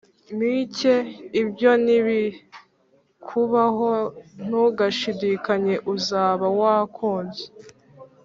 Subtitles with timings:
[0.37, 0.93] mike
[1.41, 3.91] ibyo nibikubaho
[4.47, 7.43] ntugashidikanye uzaba wakunze."